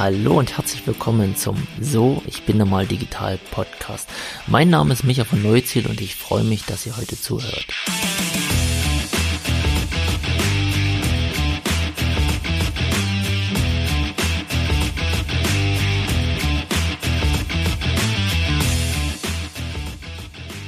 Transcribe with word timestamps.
Hallo 0.00 0.38
und 0.38 0.56
herzlich 0.56 0.86
willkommen 0.86 1.36
zum 1.36 1.58
So, 1.78 2.22
ich 2.24 2.44
bin 2.44 2.56
normal 2.56 2.86
digital 2.86 3.38
Podcast. 3.50 4.08
Mein 4.46 4.70
Name 4.70 4.94
ist 4.94 5.04
Micha 5.04 5.24
von 5.24 5.42
Neuziel 5.42 5.86
und 5.86 6.00
ich 6.00 6.16
freue 6.16 6.42
mich, 6.42 6.64
dass 6.64 6.86
ihr 6.86 6.96
heute 6.96 7.20
zuhört. 7.20 7.66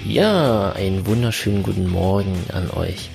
Ja, 0.04 0.72
einen 0.72 1.06
wunderschönen 1.06 1.62
guten 1.62 1.88
Morgen 1.88 2.36
an 2.52 2.68
euch. 2.70 3.08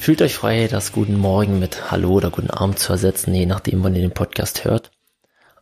Fühlt 0.00 0.22
euch 0.22 0.34
frei, 0.34 0.66
das 0.66 0.92
Guten 0.92 1.18
Morgen 1.18 1.58
mit 1.58 1.90
Hallo 1.90 2.12
oder 2.12 2.30
Guten 2.30 2.50
Abend 2.50 2.78
zu 2.78 2.92
ersetzen, 2.92 3.34
je 3.34 3.44
nachdem, 3.44 3.84
wann 3.84 3.94
ihr 3.94 4.00
den 4.00 4.10
Podcast 4.10 4.64
hört. 4.64 4.93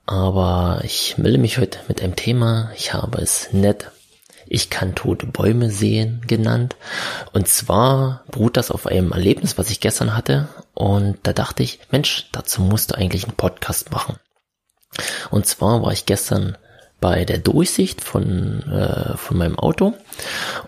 Aber 0.06 0.80
ich 0.84 1.16
melde 1.18 1.38
mich 1.38 1.58
heute 1.58 1.78
mit 1.88 2.02
einem 2.02 2.16
Thema. 2.16 2.70
Ich 2.76 2.92
habe 2.92 3.20
es 3.20 3.52
nett. 3.52 3.90
Ich 4.46 4.68
kann 4.68 4.94
tote 4.94 5.26
Bäume 5.26 5.70
sehen 5.70 6.22
genannt. 6.26 6.76
Und 7.32 7.48
zwar 7.48 8.24
beruht 8.30 8.56
das 8.56 8.70
auf 8.70 8.86
einem 8.86 9.12
Erlebnis, 9.12 9.56
was 9.56 9.70
ich 9.70 9.80
gestern 9.80 10.16
hatte. 10.16 10.48
Und 10.74 11.18
da 11.22 11.32
dachte 11.32 11.62
ich, 11.62 11.80
Mensch, 11.90 12.28
dazu 12.32 12.60
musst 12.60 12.90
du 12.90 12.96
eigentlich 12.96 13.24
einen 13.24 13.36
Podcast 13.36 13.92
machen. 13.92 14.16
Und 15.30 15.46
zwar 15.46 15.82
war 15.82 15.92
ich 15.92 16.04
gestern 16.04 16.58
bei 17.02 17.26
der 17.26 17.38
Durchsicht 17.38 18.00
von, 18.00 18.62
äh, 18.62 19.16
von 19.18 19.36
meinem 19.36 19.58
Auto. 19.58 19.92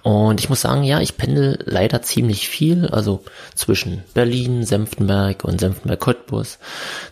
Und 0.03 0.41
ich 0.41 0.51
muss 0.51 0.61
sagen, 0.61 0.83
ja, 0.83 1.01
ich 1.01 1.17
pendel 1.17 1.61
leider 1.65 2.03
ziemlich 2.03 2.49
viel, 2.49 2.89
also 2.89 3.25
zwischen 3.55 4.03
Berlin, 4.15 4.65
Senftenberg 4.65 5.45
und 5.45 5.61
Senftenberg-Cottbus, 5.61 6.59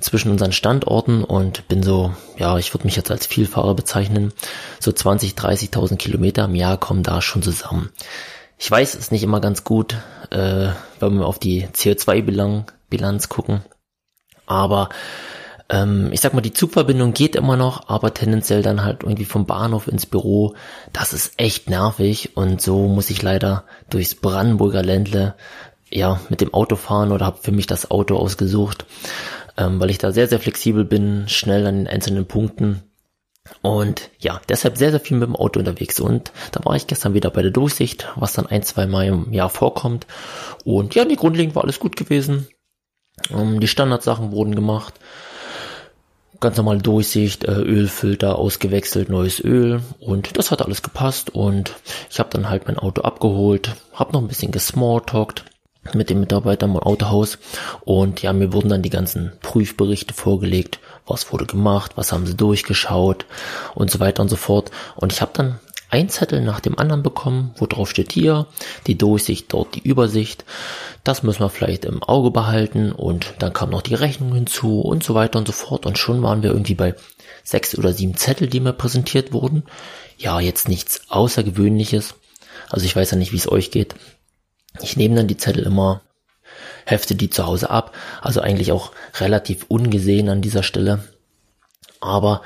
zwischen 0.00 0.32
unseren 0.32 0.52
Standorten 0.52 1.22
und 1.22 1.68
bin 1.68 1.84
so, 1.84 2.12
ja, 2.36 2.58
ich 2.58 2.74
würde 2.74 2.84
mich 2.84 2.96
jetzt 2.96 3.12
als 3.12 3.26
Vielfahrer 3.26 3.74
bezeichnen, 3.74 4.32
so 4.80 4.90
20, 4.92 5.34
30.000 5.34 5.96
Kilometer 5.96 6.44
im 6.46 6.56
Jahr 6.56 6.76
kommen 6.76 7.04
da 7.04 7.22
schon 7.22 7.42
zusammen. 7.42 7.90
Ich 8.58 8.70
weiß, 8.70 8.94
es 8.94 9.00
ist 9.00 9.12
nicht 9.12 9.22
immer 9.22 9.40
ganz 9.40 9.62
gut, 9.62 9.96
äh, 10.30 10.68
wenn 10.98 11.14
wir 11.14 11.26
auf 11.26 11.38
die 11.38 11.68
CO2-Bilanz 11.68 13.28
gucken, 13.28 13.62
aber 14.46 14.88
ähm, 15.68 16.10
ich 16.12 16.20
sag 16.20 16.34
mal, 16.34 16.40
die 16.40 16.52
Zugverbindung 16.52 17.12
geht 17.12 17.36
immer 17.36 17.56
noch, 17.56 17.88
aber 17.88 18.14
tendenziell 18.14 18.62
dann 18.62 18.84
halt 18.84 19.02
irgendwie 19.02 19.24
vom 19.24 19.46
Bahnhof 19.46 19.88
ins 19.88 20.06
Büro. 20.06 20.54
Das 20.92 21.12
ist 21.12 21.34
echt 21.36 21.68
nervig 21.68 22.36
und 22.36 22.60
so 22.60 22.88
muss 22.88 23.10
ich 23.10 23.22
leider 23.22 23.64
durchs 23.90 24.14
Brandenburger 24.14 24.82
Ländle 24.82 25.34
ja 25.90 26.20
mit 26.28 26.40
dem 26.40 26.54
Auto 26.54 26.76
fahren 26.76 27.12
oder 27.12 27.26
habe 27.26 27.38
für 27.42 27.52
mich 27.52 27.66
das 27.66 27.90
Auto 27.90 28.16
ausgesucht, 28.16 28.86
ähm, 29.56 29.80
weil 29.80 29.90
ich 29.90 29.98
da 29.98 30.12
sehr, 30.12 30.28
sehr 30.28 30.40
flexibel 30.40 30.84
bin, 30.84 31.28
schnell 31.28 31.66
an 31.66 31.76
den 31.76 31.88
einzelnen 31.88 32.26
Punkten. 32.26 32.82
Und 33.60 34.10
ja, 34.18 34.40
deshalb 34.48 34.78
sehr, 34.78 34.92
sehr 34.92 35.00
viel 35.00 35.16
mit 35.16 35.28
dem 35.28 35.36
Auto 35.36 35.58
unterwegs. 35.58 35.98
Und 36.00 36.32
da 36.52 36.64
war 36.64 36.76
ich 36.76 36.86
gestern 36.86 37.12
wieder 37.12 37.28
bei 37.30 37.42
der 37.42 37.50
Durchsicht, 37.50 38.08
was 38.14 38.32
dann 38.32 38.46
ein, 38.46 38.62
zwei 38.62 38.86
Mal 38.86 39.06
im 39.06 39.32
Jahr 39.32 39.50
vorkommt. 39.50 40.06
Und 40.64 40.94
ja, 40.94 41.04
die 41.04 41.16
grundlegend 41.16 41.54
war 41.54 41.64
alles 41.64 41.80
gut 41.80 41.96
gewesen. 41.96 42.48
Ähm, 43.30 43.60
die 43.60 43.68
Standardsachen 43.68 44.30
wurden 44.30 44.54
gemacht 44.54 44.94
ganz 46.42 46.58
normal 46.58 46.78
Durchsicht, 46.78 47.44
äh, 47.44 47.52
Ölfilter 47.52 48.38
ausgewechselt, 48.38 49.08
neues 49.08 49.42
Öl. 49.42 49.80
Und 50.00 50.36
das 50.36 50.50
hat 50.50 50.60
alles 50.60 50.82
gepasst. 50.82 51.30
Und 51.30 51.72
ich 52.10 52.18
habe 52.18 52.28
dann 52.30 52.50
halt 52.50 52.66
mein 52.66 52.78
Auto 52.78 53.02
abgeholt, 53.02 53.74
habe 53.94 54.12
noch 54.12 54.20
ein 54.20 54.28
bisschen 54.28 54.52
gesmalltalkt 54.52 55.44
mit 55.94 56.10
dem 56.10 56.20
Mitarbeiter 56.20 56.66
im 56.66 56.76
Autohaus. 56.76 57.38
Und 57.84 58.22
ja, 58.22 58.32
mir 58.32 58.52
wurden 58.52 58.68
dann 58.68 58.82
die 58.82 58.90
ganzen 58.90 59.32
Prüfberichte 59.40 60.14
vorgelegt, 60.14 60.78
was 61.06 61.32
wurde 61.32 61.46
gemacht, 61.46 61.92
was 61.96 62.12
haben 62.12 62.26
sie 62.26 62.36
durchgeschaut? 62.36 63.24
Und 63.74 63.90
so 63.90 63.98
weiter 64.00 64.22
und 64.22 64.28
so 64.28 64.36
fort. 64.36 64.70
Und 64.96 65.12
ich 65.12 65.20
habe 65.20 65.32
dann 65.34 65.58
ein 65.92 66.08
Zettel 66.08 66.40
nach 66.40 66.60
dem 66.60 66.78
anderen 66.78 67.02
bekommen, 67.02 67.54
wo 67.56 67.66
drauf 67.66 67.90
steht 67.90 68.12
hier, 68.12 68.46
die 68.86 68.96
Durchsicht, 68.96 69.52
dort 69.52 69.74
die 69.74 69.86
Übersicht. 69.86 70.46
Das 71.04 71.22
müssen 71.22 71.40
wir 71.40 71.50
vielleicht 71.50 71.84
im 71.84 72.02
Auge 72.02 72.30
behalten 72.30 72.92
und 72.92 73.34
dann 73.40 73.52
kam 73.52 73.68
noch 73.68 73.82
die 73.82 73.94
Rechnung 73.94 74.34
hinzu 74.34 74.80
und 74.80 75.04
so 75.04 75.14
weiter 75.14 75.38
und 75.38 75.46
so 75.46 75.52
fort 75.52 75.84
und 75.84 75.98
schon 75.98 76.22
waren 76.22 76.42
wir 76.42 76.50
irgendwie 76.50 76.74
bei 76.74 76.94
sechs 77.44 77.76
oder 77.76 77.92
sieben 77.92 78.16
Zettel, 78.16 78.48
die 78.48 78.60
mir 78.60 78.72
präsentiert 78.72 79.34
wurden. 79.34 79.64
Ja, 80.16 80.40
jetzt 80.40 80.66
nichts 80.66 81.02
Außergewöhnliches. 81.10 82.14
Also 82.70 82.86
ich 82.86 82.96
weiß 82.96 83.10
ja 83.10 83.18
nicht, 83.18 83.32
wie 83.32 83.36
es 83.36 83.50
euch 83.50 83.70
geht. 83.70 83.94
Ich 84.80 84.96
nehme 84.96 85.14
dann 85.14 85.28
die 85.28 85.36
Zettel 85.36 85.64
immer, 85.64 86.00
hefte 86.86 87.14
die 87.14 87.28
zu 87.28 87.44
Hause 87.44 87.68
ab. 87.68 87.94
Also 88.22 88.40
eigentlich 88.40 88.72
auch 88.72 88.92
relativ 89.20 89.66
ungesehen 89.68 90.30
an 90.30 90.40
dieser 90.40 90.62
Stelle. 90.62 91.04
Aber 92.00 92.40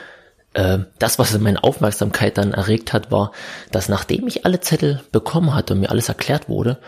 äh, 0.56 0.78
das, 0.98 1.18
was 1.18 1.38
meine 1.38 1.62
Aufmerksamkeit 1.62 2.38
dann 2.38 2.54
erregt 2.54 2.94
hat, 2.94 3.10
war, 3.10 3.32
dass 3.70 3.90
nachdem 3.90 4.26
ich 4.26 4.46
alle 4.46 4.60
Zettel 4.60 5.02
bekommen 5.12 5.54
hatte 5.54 5.74
und 5.74 5.80
mir 5.80 5.90
alles 5.90 6.08
erklärt 6.08 6.48
wurde, 6.48 6.78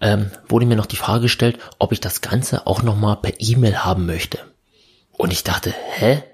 ähm, 0.00 0.30
wurde 0.48 0.64
mir 0.64 0.76
noch 0.76 0.86
die 0.86 0.96
Frage 0.96 1.22
gestellt, 1.22 1.58
ob 1.78 1.92
ich 1.92 2.00
das 2.00 2.22
Ganze 2.22 2.66
auch 2.66 2.82
nochmal 2.82 3.16
per 3.16 3.34
E-Mail 3.38 3.84
haben 3.84 4.06
möchte. 4.06 4.38
Und 5.18 5.30
ich 5.30 5.44
dachte, 5.44 5.74
hä? 5.96 6.24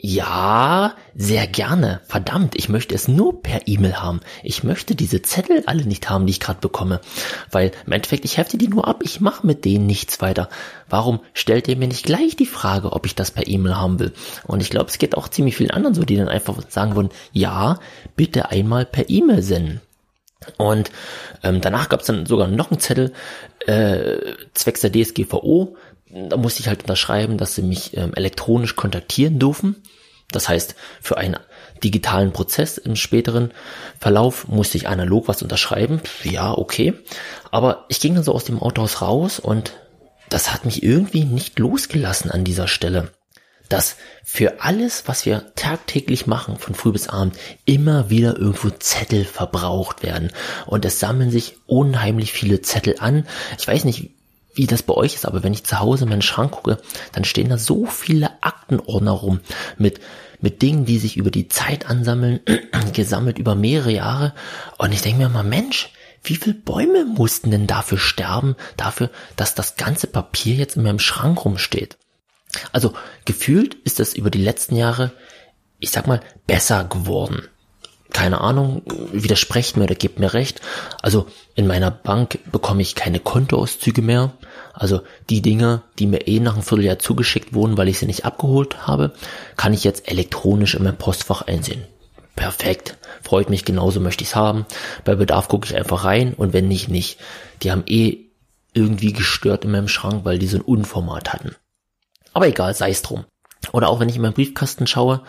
Ja, 0.00 0.94
sehr 1.16 1.48
gerne. 1.48 2.00
Verdammt, 2.06 2.54
ich 2.54 2.68
möchte 2.68 2.94
es 2.94 3.08
nur 3.08 3.42
per 3.42 3.66
E-Mail 3.66 3.96
haben. 3.96 4.20
Ich 4.44 4.62
möchte 4.62 4.94
diese 4.94 5.22
Zettel 5.22 5.64
alle 5.66 5.84
nicht 5.84 6.08
haben, 6.08 6.24
die 6.24 6.30
ich 6.30 6.38
gerade 6.38 6.60
bekomme. 6.60 7.00
Weil 7.50 7.72
im 7.84 7.92
Endeffekt, 7.92 8.24
ich 8.24 8.36
hefte 8.36 8.58
die 8.58 8.68
nur 8.68 8.86
ab, 8.86 9.00
ich 9.02 9.20
mache 9.20 9.44
mit 9.44 9.64
denen 9.64 9.86
nichts 9.86 10.20
weiter. 10.20 10.50
Warum 10.88 11.18
stellt 11.34 11.66
ihr 11.66 11.76
mir 11.76 11.88
nicht 11.88 12.06
gleich 12.06 12.36
die 12.36 12.46
Frage, 12.46 12.92
ob 12.92 13.06
ich 13.06 13.16
das 13.16 13.32
per 13.32 13.48
E-Mail 13.48 13.76
haben 13.76 13.98
will? 13.98 14.12
Und 14.46 14.60
ich 14.62 14.70
glaube, 14.70 14.88
es 14.88 14.98
geht 14.98 15.16
auch 15.16 15.26
ziemlich 15.26 15.56
vielen 15.56 15.72
anderen 15.72 15.94
so, 15.94 16.04
die 16.04 16.16
dann 16.16 16.28
einfach 16.28 16.62
sagen 16.68 16.94
würden, 16.94 17.10
ja, 17.32 17.80
bitte 18.14 18.50
einmal 18.52 18.86
per 18.86 19.10
E-Mail 19.10 19.42
senden. 19.42 19.80
Und 20.58 20.92
ähm, 21.42 21.60
danach 21.60 21.88
gab 21.88 22.00
es 22.00 22.06
dann 22.06 22.24
sogar 22.24 22.46
noch 22.46 22.70
einen 22.70 22.78
Zettel 22.78 23.12
äh, 23.66 24.18
zwecks 24.54 24.80
der 24.80 24.92
DSGVO 24.92 25.76
da 26.10 26.36
musste 26.36 26.60
ich 26.60 26.68
halt 26.68 26.82
unterschreiben, 26.82 27.38
dass 27.38 27.54
sie 27.54 27.62
mich 27.62 27.96
ähm, 27.96 28.14
elektronisch 28.14 28.76
kontaktieren 28.76 29.38
dürfen. 29.38 29.76
Das 30.30 30.48
heißt, 30.48 30.74
für 31.00 31.16
einen 31.16 31.38
digitalen 31.82 32.32
Prozess 32.32 32.76
im 32.76 32.96
späteren 32.96 33.52
Verlauf 33.98 34.48
musste 34.48 34.76
ich 34.76 34.88
analog 34.88 35.28
was 35.28 35.42
unterschreiben. 35.42 36.00
Ja, 36.22 36.56
okay. 36.56 36.94
Aber 37.50 37.86
ich 37.88 38.00
ging 38.00 38.14
dann 38.14 38.24
so 38.24 38.32
aus 38.32 38.44
dem 38.44 38.60
Autohaus 38.60 39.00
raus 39.00 39.38
und 39.38 39.72
das 40.28 40.52
hat 40.52 40.64
mich 40.64 40.82
irgendwie 40.82 41.24
nicht 41.24 41.58
losgelassen 41.58 42.30
an 42.30 42.44
dieser 42.44 42.68
Stelle. 42.68 43.10
Dass 43.70 43.96
für 44.24 44.62
alles, 44.62 45.04
was 45.06 45.26
wir 45.26 45.52
tagtäglich 45.54 46.26
machen, 46.26 46.56
von 46.56 46.74
früh 46.74 46.92
bis 46.92 47.08
abend, 47.08 47.36
immer 47.66 48.08
wieder 48.08 48.36
irgendwo 48.36 48.70
Zettel 48.70 49.24
verbraucht 49.24 50.02
werden. 50.02 50.32
Und 50.66 50.84
es 50.84 51.00
sammeln 51.00 51.30
sich 51.30 51.56
unheimlich 51.66 52.32
viele 52.32 52.62
Zettel 52.62 52.96
an. 52.98 53.26
Ich 53.58 53.68
weiß 53.68 53.84
nicht, 53.84 54.10
wie 54.58 54.66
das 54.66 54.82
bei 54.82 54.94
euch 54.94 55.14
ist, 55.14 55.24
aber 55.24 55.42
wenn 55.42 55.52
ich 55.52 55.64
zu 55.64 55.78
Hause 55.78 56.04
in 56.04 56.10
meinen 56.10 56.22
Schrank 56.22 56.50
gucke, 56.50 56.78
dann 57.12 57.24
stehen 57.24 57.48
da 57.48 57.56
so 57.56 57.86
viele 57.86 58.42
Aktenordner 58.42 59.12
rum 59.12 59.40
mit 59.78 60.00
mit 60.40 60.62
Dingen, 60.62 60.84
die 60.84 60.98
sich 60.98 61.16
über 61.16 61.32
die 61.32 61.48
Zeit 61.48 61.86
ansammeln, 61.86 62.38
gesammelt 62.92 63.38
über 63.38 63.56
mehrere 63.56 63.90
Jahre. 63.90 64.34
Und 64.76 64.92
ich 64.92 65.02
denke 65.02 65.18
mir 65.18 65.28
mal, 65.28 65.42
Mensch, 65.42 65.90
wie 66.22 66.36
viele 66.36 66.54
Bäume 66.54 67.04
mussten 67.04 67.50
denn 67.50 67.66
dafür 67.66 67.98
sterben, 67.98 68.54
dafür, 68.76 69.10
dass 69.34 69.56
das 69.56 69.74
ganze 69.74 70.06
Papier 70.06 70.54
jetzt 70.54 70.76
in 70.76 70.84
meinem 70.84 71.00
Schrank 71.00 71.44
rumsteht? 71.44 71.96
Also 72.72 72.92
gefühlt 73.24 73.74
ist 73.82 73.98
das 73.98 74.14
über 74.14 74.30
die 74.30 74.42
letzten 74.42 74.76
Jahre, 74.76 75.10
ich 75.80 75.90
sag 75.90 76.06
mal, 76.06 76.20
besser 76.46 76.84
geworden 76.84 77.48
keine 78.18 78.40
Ahnung, 78.40 78.82
widersprecht 79.12 79.76
mir 79.76 79.84
oder 79.84 79.94
gebt 79.94 80.18
mir 80.18 80.34
recht. 80.34 80.60
Also 81.02 81.26
in 81.54 81.68
meiner 81.68 81.92
Bank 81.92 82.40
bekomme 82.50 82.82
ich 82.82 82.96
keine 82.96 83.20
Kontoauszüge 83.20 84.02
mehr. 84.02 84.32
Also 84.74 85.02
die 85.30 85.40
Dinge, 85.40 85.82
die 86.00 86.08
mir 86.08 86.26
eh 86.26 86.40
nach 86.40 86.54
einem 86.54 86.64
Vierteljahr 86.64 86.98
zugeschickt 86.98 87.54
wurden, 87.54 87.76
weil 87.76 87.86
ich 87.86 88.00
sie 88.00 88.06
nicht 88.06 88.24
abgeholt 88.24 88.88
habe, 88.88 89.12
kann 89.56 89.72
ich 89.72 89.84
jetzt 89.84 90.10
elektronisch 90.10 90.74
in 90.74 90.82
mein 90.82 90.98
Postfach 90.98 91.42
einsehen. 91.42 91.84
Perfekt. 92.34 92.98
Freut 93.22 93.50
mich, 93.50 93.64
genauso 93.64 94.00
möchte 94.00 94.24
ich 94.24 94.30
es 94.30 94.36
haben. 94.36 94.66
Bei 95.04 95.14
Bedarf 95.14 95.46
gucke 95.46 95.68
ich 95.68 95.76
einfach 95.76 96.02
rein 96.02 96.34
und 96.34 96.52
wenn 96.52 96.66
nicht, 96.66 96.88
nicht. 96.88 97.20
Die 97.62 97.70
haben 97.70 97.84
eh 97.86 98.26
irgendwie 98.74 99.12
gestört 99.12 99.64
in 99.64 99.70
meinem 99.70 99.86
Schrank, 99.86 100.24
weil 100.24 100.40
die 100.40 100.48
so 100.48 100.56
ein 100.56 100.62
Unformat 100.62 101.32
hatten. 101.32 101.54
Aber 102.32 102.48
egal, 102.48 102.74
sei 102.74 102.90
es 102.90 103.02
drum. 103.02 103.26
Oder 103.70 103.88
auch 103.88 104.00
wenn 104.00 104.08
ich 104.08 104.16
in 104.16 104.22
meinen 104.22 104.34
Briefkasten 104.34 104.88
schaue, 104.88 105.22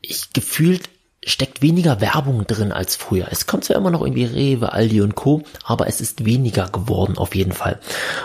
ich 0.00 0.32
gefühlt 0.32 0.88
steckt 1.24 1.60
weniger 1.60 2.00
Werbung 2.00 2.46
drin 2.46 2.72
als 2.72 2.96
früher. 2.96 3.28
Es 3.30 3.46
kommt 3.46 3.64
zwar 3.64 3.76
immer 3.76 3.90
noch 3.90 4.00
irgendwie 4.00 4.24
Rewe, 4.24 4.72
Aldi 4.72 5.02
und 5.02 5.14
Co., 5.14 5.42
aber 5.64 5.86
es 5.86 6.00
ist 6.00 6.24
weniger 6.24 6.68
geworden 6.68 7.18
auf 7.18 7.34
jeden 7.34 7.52
Fall. 7.52 7.78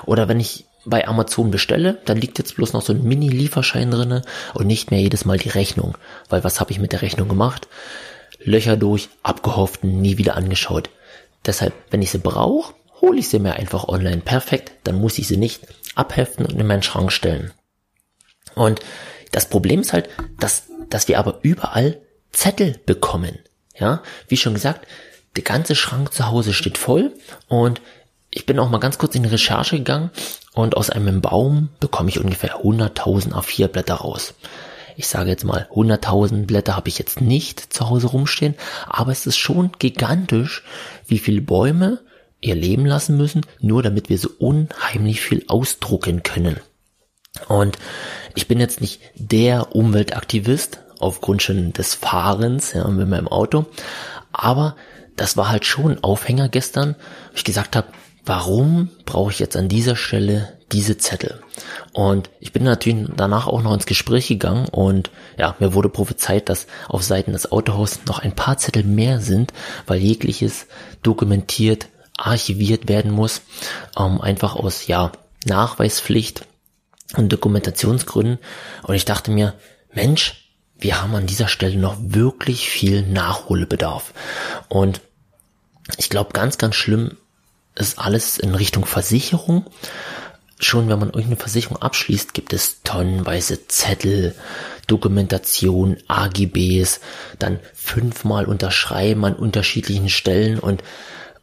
Oder 0.05 0.27
wenn 0.27 0.39
ich 0.39 0.65
bei 0.85 1.07
Amazon 1.07 1.51
bestelle, 1.51 1.99
dann 2.05 2.17
liegt 2.17 2.37
jetzt 2.37 2.55
bloß 2.55 2.73
noch 2.73 2.81
so 2.81 2.93
ein 2.93 3.03
Mini-Lieferschein 3.03 3.91
drinne 3.91 4.21
und 4.53 4.67
nicht 4.67 4.91
mehr 4.91 5.01
jedes 5.01 5.25
Mal 5.25 5.37
die 5.37 5.49
Rechnung. 5.49 5.97
Weil 6.29 6.43
was 6.43 6.59
habe 6.59 6.71
ich 6.71 6.79
mit 6.79 6.93
der 6.93 7.01
Rechnung 7.01 7.27
gemacht? 7.27 7.67
Löcher 8.39 8.77
durch, 8.77 9.09
abgehofft, 9.23 9.83
nie 9.83 10.17
wieder 10.17 10.35
angeschaut. 10.35 10.89
Deshalb, 11.45 11.73
wenn 11.89 12.01
ich 12.01 12.11
sie 12.11 12.19
brauche, 12.19 12.73
hole 13.01 13.19
ich 13.19 13.29
sie 13.29 13.39
mir 13.39 13.53
einfach 13.53 13.87
online. 13.87 14.21
Perfekt, 14.21 14.71
dann 14.83 15.01
muss 15.01 15.17
ich 15.17 15.27
sie 15.27 15.37
nicht 15.37 15.61
abheften 15.95 16.45
und 16.45 16.59
in 16.59 16.67
meinen 16.67 16.83
Schrank 16.83 17.11
stellen. 17.11 17.51
Und 18.53 18.79
das 19.31 19.49
Problem 19.49 19.81
ist 19.81 19.91
halt, 19.91 20.09
dass, 20.39 20.63
dass 20.89 21.07
wir 21.07 21.19
aber 21.19 21.39
überall 21.41 21.99
Zettel 22.35 22.79
bekommen. 22.85 23.39
Ja, 23.77 24.03
wie 24.27 24.37
schon 24.37 24.53
gesagt, 24.53 24.87
der 25.35 25.43
ganze 25.43 25.75
Schrank 25.75 26.13
zu 26.13 26.27
Hause 26.27 26.53
steht 26.53 26.77
voll 26.77 27.11
und 27.47 27.81
ich 28.29 28.45
bin 28.45 28.59
auch 28.59 28.69
mal 28.69 28.79
ganz 28.79 28.97
kurz 28.97 29.15
in 29.15 29.23
die 29.23 29.29
Recherche 29.29 29.77
gegangen 29.77 30.11
und 30.53 30.77
aus 30.77 30.89
einem 30.89 31.21
Baum 31.21 31.69
bekomme 31.79 32.09
ich 32.09 32.19
ungefähr 32.19 32.61
100.000 32.61 33.33
A4 33.33 33.67
Blätter 33.67 33.95
raus. 33.95 34.33
Ich 34.97 35.07
sage 35.07 35.29
jetzt 35.29 35.43
mal, 35.43 35.67
100.000 35.73 36.45
Blätter 36.45 36.75
habe 36.75 36.87
ich 36.87 36.97
jetzt 36.97 37.19
nicht 37.19 37.73
zu 37.73 37.89
Hause 37.89 38.07
rumstehen, 38.07 38.55
aber 38.87 39.11
es 39.11 39.25
ist 39.25 39.37
schon 39.37 39.71
gigantisch, 39.79 40.63
wie 41.07 41.19
viele 41.19 41.41
Bäume 41.41 41.99
ihr 42.39 42.55
Leben 42.55 42.85
lassen 42.85 43.17
müssen, 43.17 43.45
nur 43.59 43.83
damit 43.83 44.09
wir 44.09 44.17
so 44.17 44.29
unheimlich 44.37 45.19
viel 45.19 45.43
ausdrucken 45.47 46.23
können. 46.23 46.59
Und 47.49 47.77
ich 48.35 48.47
bin 48.47 48.59
jetzt 48.59 48.79
nicht 48.79 49.01
der 49.15 49.75
Umweltaktivist 49.75 50.79
aufgrund 50.99 51.43
schon 51.43 51.73
des 51.73 51.93
Fahrens 51.95 52.73
ja, 52.73 52.87
mit 52.87 53.07
meinem 53.07 53.27
Auto, 53.27 53.65
aber 54.31 54.75
das 55.15 55.37
war 55.37 55.49
halt 55.49 55.65
schon 55.65 56.03
Aufhänger 56.03 56.49
gestern, 56.49 56.95
wo 57.31 57.35
ich 57.35 57.43
gesagt 57.43 57.75
habe, 57.75 57.87
warum 58.25 58.89
brauche 59.05 59.31
ich 59.31 59.39
jetzt 59.39 59.55
an 59.55 59.69
dieser 59.69 59.95
Stelle 59.95 60.57
diese 60.71 60.97
Zettel? 60.97 61.39
Und 61.93 62.29
ich 62.39 62.51
bin 62.51 62.63
natürlich 62.63 63.07
danach 63.15 63.47
auch 63.47 63.61
noch 63.61 63.73
ins 63.73 63.85
Gespräch 63.85 64.27
gegangen 64.27 64.67
und 64.69 65.11
ja, 65.37 65.55
mir 65.59 65.73
wurde 65.73 65.89
prophezeit, 65.89 66.49
dass 66.49 66.67
auf 66.89 67.03
Seiten 67.03 67.33
des 67.33 67.51
Autohaus 67.51 67.99
noch 68.07 68.19
ein 68.19 68.35
paar 68.35 68.57
Zettel 68.57 68.83
mehr 68.83 69.19
sind, 69.19 69.53
weil 69.87 69.99
jegliches 69.99 70.67
dokumentiert, 71.03 71.87
archiviert 72.17 72.87
werden 72.89 73.11
muss, 73.11 73.41
ähm, 73.97 74.19
einfach 74.21 74.55
aus, 74.55 74.87
ja, 74.87 75.11
Nachweispflicht 75.45 76.45
und 77.15 77.31
Dokumentationsgründen. 77.31 78.39
Und 78.83 78.95
ich 78.95 79.05
dachte 79.05 79.31
mir, 79.31 79.53
Mensch, 79.93 80.44
wir 80.77 81.01
haben 81.01 81.15
an 81.15 81.27
dieser 81.27 81.47
Stelle 81.47 81.77
noch 81.77 81.95
wirklich 81.99 82.69
viel 82.69 83.03
Nachholbedarf. 83.03 84.13
Und 84.67 85.01
ich 85.97 86.09
glaube, 86.09 86.33
ganz, 86.33 86.57
ganz 86.57 86.75
schlimm 86.75 87.17
ist 87.75 87.99
alles 87.99 88.37
in 88.37 88.55
Richtung 88.55 88.85
Versicherung. 88.85 89.65
Schon 90.59 90.87
wenn 90.87 90.99
man 90.99 91.09
irgendeine 91.09 91.35
Versicherung 91.35 91.77
abschließt, 91.77 92.33
gibt 92.33 92.53
es 92.53 92.81
tonnenweise 92.83 93.67
Zettel, 93.67 94.35
Dokumentation, 94.87 95.97
AGBs, 96.07 97.01
dann 97.39 97.59
fünfmal 97.73 98.45
unterschreiben 98.45 99.25
an 99.25 99.35
unterschiedlichen 99.35 100.09
Stellen 100.09 100.59
und 100.59 100.83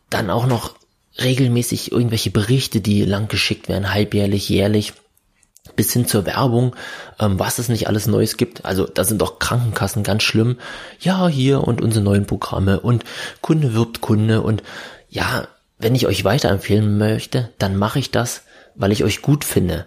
dann 0.09 0.31
auch 0.31 0.47
noch 0.47 0.75
regelmäßig 1.21 1.93
irgendwelche 1.93 2.31
Berichte, 2.31 2.81
die 2.81 3.05
lang 3.05 3.29
geschickt 3.29 3.69
werden, 3.69 3.93
halbjährlich, 3.93 4.49
jährlich 4.49 4.95
bis 5.77 5.93
hin 5.93 6.07
zur 6.07 6.27
Werbung, 6.27 6.75
ähm, 7.21 7.39
was 7.39 7.59
es 7.59 7.69
nicht 7.69 7.87
alles 7.87 8.07
Neues 8.07 8.37
gibt. 8.37 8.65
Also 8.65 8.87
da 8.87 9.05
sind 9.05 9.23
auch 9.23 9.39
Krankenkassen 9.39 10.03
ganz 10.03 10.23
schlimm. 10.23 10.59
Ja, 11.01 11.29
hier 11.29 11.63
und 11.67 11.81
unsere 11.81 12.05
neuen 12.05 12.27
Programme 12.27 12.81
und 12.81 13.05
Kunde 13.41 13.75
wirbt 13.75 14.01
Kunde 14.01 14.43
und 14.43 14.63
ja, 15.09 15.47
wenn 15.79 15.95
ich 15.95 16.07
euch 16.07 16.25
weiterempfehlen 16.25 16.99
möchte, 16.99 17.51
dann 17.59 17.77
mache 17.77 17.99
ich 17.99 18.11
das, 18.11 18.43
weil 18.75 18.93
ich 18.93 19.05
euch 19.05 19.23
gut 19.23 19.45
finde. 19.45 19.87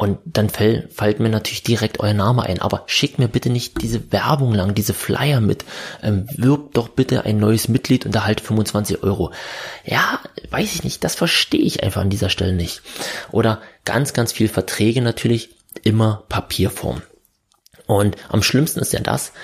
Und 0.00 0.18
dann 0.24 0.48
fällt, 0.48 0.94
fällt 0.94 1.20
mir 1.20 1.28
natürlich 1.28 1.62
direkt 1.62 2.00
euer 2.00 2.14
Name 2.14 2.44
ein. 2.44 2.62
Aber 2.62 2.84
schickt 2.86 3.18
mir 3.18 3.28
bitte 3.28 3.50
nicht 3.50 3.82
diese 3.82 4.10
Werbung 4.10 4.54
lang, 4.54 4.74
diese 4.74 4.94
Flyer 4.94 5.42
mit. 5.42 5.66
Ähm, 6.02 6.26
wirbt 6.38 6.78
doch 6.78 6.88
bitte 6.88 7.26
ein 7.26 7.36
neues 7.36 7.68
Mitglied 7.68 8.06
und 8.06 8.14
erhalte 8.14 8.42
25 8.42 9.02
Euro. 9.02 9.30
Ja, 9.84 10.18
weiß 10.48 10.74
ich 10.74 10.84
nicht. 10.84 11.04
Das 11.04 11.16
verstehe 11.16 11.60
ich 11.60 11.82
einfach 11.82 12.00
an 12.00 12.08
dieser 12.08 12.30
Stelle 12.30 12.54
nicht. 12.54 12.80
Oder 13.30 13.60
ganz, 13.84 14.14
ganz 14.14 14.32
viel 14.32 14.48
Verträge 14.48 15.02
natürlich 15.02 15.50
immer 15.82 16.24
Papierform. 16.30 17.02
Und 17.86 18.16
am 18.30 18.42
schlimmsten 18.42 18.80
ist 18.80 18.94
ja 18.94 19.00
das, 19.00 19.34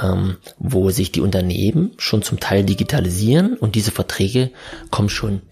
ähm, 0.00 0.36
wo 0.56 0.90
sich 0.90 1.10
die 1.10 1.20
Unternehmen 1.20 1.94
schon 1.98 2.22
zum 2.22 2.38
Teil 2.38 2.62
digitalisieren 2.62 3.54
und 3.56 3.74
diese 3.74 3.90
Verträge 3.90 4.52
kommen 4.92 5.08
schon 5.08 5.42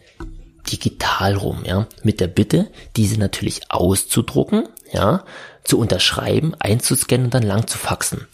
digital 0.64 1.34
rum, 1.34 1.62
ja, 1.64 1.87
mit 2.02 2.20
der 2.20 2.26
Bitte, 2.26 2.70
diese 2.96 3.19
natürlich 3.19 3.70
auszudrucken, 3.70 4.69
ja, 4.93 5.25
zu 5.64 5.78
unterschreiben, 5.78 6.55
einzuscannen 6.58 7.26
und 7.26 7.34
dann 7.34 7.43
lang 7.43 7.66
zu 7.66 7.78
faxen. 7.78 8.26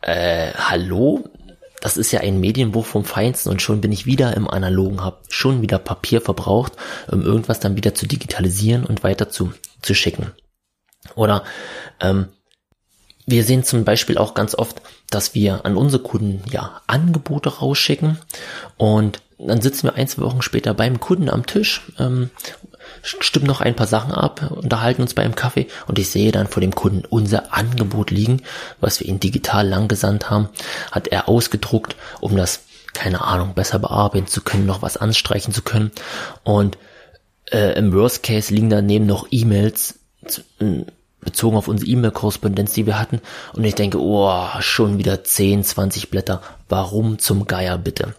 Äh, 0.00 0.52
hallo? 0.54 1.24
Das 1.80 1.98
ist 1.98 2.12
ja 2.12 2.20
ein 2.20 2.40
Medienbuch 2.40 2.86
vom 2.86 3.04
Feinsten 3.04 3.50
und 3.50 3.60
schon 3.60 3.82
bin 3.82 3.92
ich 3.92 4.06
wieder 4.06 4.34
im 4.34 4.48
Analogen, 4.48 5.04
hab 5.04 5.30
schon 5.30 5.60
wieder 5.60 5.78
Papier 5.78 6.22
verbraucht, 6.22 6.72
um 7.10 7.20
irgendwas 7.20 7.60
dann 7.60 7.76
wieder 7.76 7.94
zu 7.94 8.06
digitalisieren 8.06 8.86
und 8.86 9.04
weiter 9.04 9.28
zu, 9.28 9.52
zu 9.82 9.94
schicken. 9.94 10.32
Oder 11.14 11.44
ähm, 12.00 12.28
wir 13.26 13.44
sehen 13.44 13.64
zum 13.64 13.84
Beispiel 13.84 14.18
auch 14.18 14.34
ganz 14.34 14.54
oft, 14.54 14.82
dass 15.10 15.34
wir 15.34 15.64
an 15.64 15.76
unsere 15.76 16.02
Kunden 16.02 16.42
ja 16.50 16.82
Angebote 16.86 17.58
rausschicken 17.58 18.18
und 18.76 19.20
dann 19.38 19.60
sitzen 19.60 19.88
wir 19.88 19.94
ein, 19.94 20.08
zwei 20.08 20.22
Wochen 20.22 20.42
später 20.42 20.74
beim 20.74 21.00
Kunden 21.00 21.28
am 21.28 21.46
Tisch, 21.46 21.82
ähm, 21.98 22.30
stimmen 23.02 23.46
noch 23.46 23.60
ein 23.60 23.76
paar 23.76 23.86
Sachen 23.86 24.12
ab, 24.12 24.50
unterhalten 24.50 25.02
uns 25.02 25.14
bei 25.14 25.22
einem 25.22 25.34
Kaffee 25.34 25.66
und 25.86 25.98
ich 25.98 26.10
sehe 26.10 26.32
dann 26.32 26.46
vor 26.46 26.60
dem 26.60 26.74
Kunden 26.74 27.04
unser 27.08 27.54
Angebot 27.54 28.10
liegen, 28.10 28.42
was 28.80 29.00
wir 29.00 29.08
ihm 29.08 29.20
digital 29.20 29.66
lang 29.66 29.88
gesandt 29.88 30.30
haben, 30.30 30.48
hat 30.92 31.08
er 31.08 31.28
ausgedruckt, 31.28 31.96
um 32.20 32.36
das, 32.36 32.60
keine 32.92 33.22
Ahnung, 33.22 33.54
besser 33.54 33.78
bearbeiten 33.78 34.26
zu 34.26 34.42
können, 34.42 34.66
noch 34.66 34.82
was 34.82 34.96
anstreichen 34.96 35.52
zu 35.52 35.62
können 35.62 35.90
und 36.44 36.78
äh, 37.50 37.76
im 37.78 37.92
Worst 37.92 38.22
Case 38.22 38.52
liegen 38.54 38.70
daneben 38.70 39.06
noch 39.06 39.26
E-Mails 39.30 39.98
bezogen 41.24 41.56
auf 41.56 41.68
unsere 41.68 41.90
E-Mail-Korrespondenz, 41.90 42.72
die 42.72 42.86
wir 42.86 42.98
hatten 42.98 43.20
und 43.54 43.64
ich 43.64 43.74
denke, 43.74 44.00
oh, 44.00 44.46
schon 44.60 44.98
wieder 44.98 45.24
10, 45.24 45.64
20 45.64 46.10
Blätter, 46.10 46.42
warum 46.68 47.18
zum 47.18 47.46
Geier 47.46 47.78
bitte? 47.78 48.14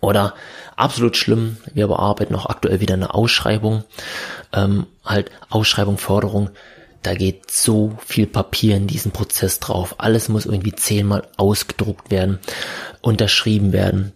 Oder 0.00 0.34
absolut 0.76 1.16
schlimm, 1.16 1.56
wir 1.72 1.88
bearbeiten 1.88 2.34
auch 2.34 2.46
aktuell 2.46 2.80
wieder 2.80 2.94
eine 2.94 3.14
Ausschreibung, 3.14 3.84
ähm, 4.52 4.86
halt 5.04 5.30
Ausschreibung, 5.48 5.98
Forderung, 5.98 6.50
da 7.04 7.14
geht 7.14 7.50
so 7.50 7.98
viel 8.04 8.26
Papier 8.26 8.76
in 8.76 8.86
diesen 8.86 9.12
Prozess 9.12 9.60
drauf. 9.60 9.96
Alles 9.98 10.30
muss 10.30 10.46
irgendwie 10.46 10.74
zehnmal 10.74 11.28
ausgedruckt 11.36 12.10
werden, 12.10 12.38
unterschrieben 13.02 13.74
werden, 13.74 14.12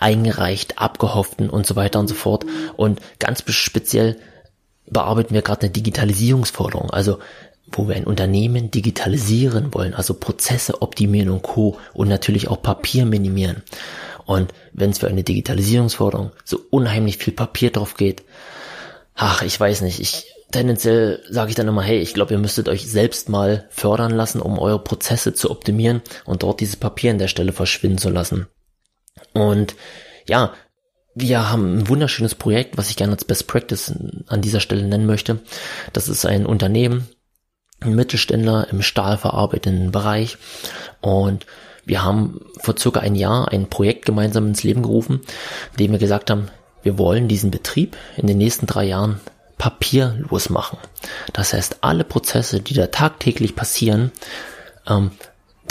eingereicht, 0.00 0.78
abgehofften 0.78 1.50
und 1.50 1.66
so 1.66 1.76
weiter 1.76 2.00
und 2.00 2.08
so 2.08 2.14
fort. 2.14 2.46
Und 2.76 3.00
ganz 3.18 3.44
speziell 3.46 4.16
bearbeiten 4.90 5.34
wir 5.34 5.42
gerade 5.42 5.62
eine 5.62 5.70
Digitalisierungsforderung, 5.70 6.90
also 6.90 7.18
wo 7.72 7.88
wir 7.88 7.96
ein 7.96 8.04
Unternehmen 8.04 8.70
digitalisieren 8.70 9.72
wollen, 9.74 9.94
also 9.94 10.14
Prozesse 10.14 10.82
optimieren 10.82 11.30
und 11.30 11.42
Co. 11.42 11.78
und 11.92 12.08
natürlich 12.08 12.48
auch 12.48 12.60
Papier 12.62 13.06
minimieren. 13.06 13.62
Und 14.26 14.52
wenn 14.72 14.90
es 14.90 14.98
für 14.98 15.08
eine 15.08 15.24
Digitalisierungsforderung 15.24 16.32
so 16.44 16.60
unheimlich 16.70 17.18
viel 17.18 17.32
Papier 17.32 17.70
drauf 17.70 17.96
geht, 17.96 18.22
ach, 19.14 19.42
ich 19.42 19.58
weiß 19.58 19.82
nicht, 19.82 20.00
ich 20.00 20.26
tendenziell 20.50 21.22
sage 21.28 21.50
ich 21.50 21.56
dann 21.56 21.68
immer, 21.68 21.82
hey, 21.82 21.98
ich 21.98 22.14
glaube, 22.14 22.32
ihr 22.32 22.38
müsstet 22.38 22.68
euch 22.68 22.88
selbst 22.88 23.28
mal 23.28 23.66
fördern 23.70 24.12
lassen, 24.12 24.40
um 24.40 24.58
eure 24.58 24.82
Prozesse 24.82 25.34
zu 25.34 25.50
optimieren 25.50 26.00
und 26.24 26.42
dort 26.42 26.60
dieses 26.60 26.76
Papier 26.76 27.10
an 27.10 27.18
der 27.18 27.28
Stelle 27.28 27.52
verschwinden 27.52 27.98
zu 27.98 28.10
lassen. 28.10 28.46
Und 29.32 29.74
ja, 30.28 30.54
wir 31.14 31.50
haben 31.50 31.78
ein 31.78 31.88
wunderschönes 31.88 32.34
Projekt, 32.34 32.76
was 32.76 32.90
ich 32.90 32.96
gerne 32.96 33.12
als 33.12 33.24
Best 33.24 33.46
Practice 33.46 33.92
an 34.26 34.40
dieser 34.40 34.60
Stelle 34.60 34.82
nennen 34.82 35.06
möchte. 35.06 35.40
Das 35.92 36.08
ist 36.08 36.26
ein 36.26 36.46
Unternehmen, 36.46 37.08
ein 37.80 37.94
Mittelständler 37.94 38.68
im 38.70 38.82
stahlverarbeitenden 38.82 39.92
Bereich 39.92 40.38
und 41.00 41.46
wir 41.86 42.02
haben 42.02 42.40
vor 42.60 42.76
circa 42.78 43.00
ein 43.00 43.14
Jahr 43.14 43.48
ein 43.52 43.68
Projekt 43.68 44.06
gemeinsam 44.06 44.46
ins 44.46 44.62
Leben 44.62 44.82
gerufen, 44.82 45.20
in 45.72 45.76
dem 45.78 45.92
wir 45.92 45.98
gesagt 45.98 46.30
haben, 46.30 46.48
wir 46.82 46.98
wollen 46.98 47.28
diesen 47.28 47.50
Betrieb 47.50 47.96
in 48.16 48.26
den 48.26 48.38
nächsten 48.38 48.66
drei 48.66 48.84
Jahren 48.84 49.20
papierlos 49.58 50.50
machen. 50.50 50.78
Das 51.32 51.52
heißt, 51.52 51.78
alle 51.82 52.04
Prozesse, 52.04 52.60
die 52.60 52.74
da 52.74 52.88
tagtäglich 52.88 53.54
passieren, 53.54 54.12
ähm, 54.86 55.12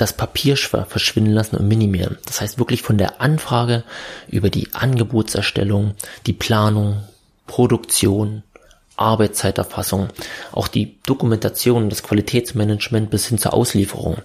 das 0.04 0.12
Papier 0.14 0.58
verschwinden 0.58 1.32
lassen 1.32 1.56
und 1.56 1.68
minimieren. 1.68 2.18
Das 2.26 2.42
heißt 2.42 2.60
wirklich 2.60 2.82
von 2.82 2.98
der 2.98 3.22
Anfrage 3.22 3.86
über 4.28 4.50
die 4.50 4.74
Angebotserstellung, 4.74 5.96
die 6.26 6.34
Planung, 6.34 7.04
Produktion, 7.48 8.44
Arbeitszeiterfassung, 8.98 10.10
auch 10.52 10.68
die 10.68 11.00
Dokumentation, 11.06 11.90
das 11.90 12.04
Qualitätsmanagement 12.04 13.10
bis 13.12 13.28
hin 13.28 13.38
zur 13.38 13.54
Auslieferung. 13.54 14.18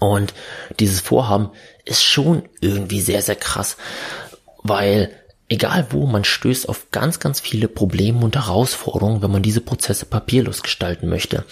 Und 0.00 0.34
dieses 0.80 1.00
Vorhaben 1.00 1.50
ist 1.84 2.02
schon 2.02 2.42
irgendwie 2.60 3.00
sehr, 3.00 3.22
sehr 3.22 3.36
krass, 3.36 3.76
weil 4.64 5.12
egal 5.48 5.86
wo, 5.90 6.06
man 6.06 6.24
stößt 6.24 6.68
auf 6.68 6.90
ganz, 6.90 7.20
ganz 7.20 7.38
viele 7.38 7.68
Probleme 7.68 8.24
und 8.24 8.34
Herausforderungen, 8.34 9.22
wenn 9.22 9.30
man 9.30 9.42
diese 9.42 9.60
Prozesse 9.60 10.04
papierlos 10.04 10.62
gestalten 10.62 11.08
möchte. 11.08 11.44